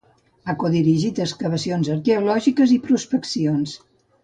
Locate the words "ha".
0.45-0.53